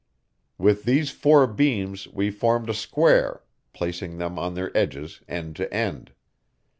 With 0.57 0.85
these 0.85 1.11
four 1.11 1.45
beams 1.45 2.07
we 2.07 2.31
formed 2.31 2.71
a 2.71 2.73
square, 2.73 3.43
placing 3.71 4.17
them 4.17 4.39
on 4.39 4.55
their 4.55 4.75
edges, 4.75 5.21
end 5.27 5.55
to 5.57 5.71
end. 5.71 6.13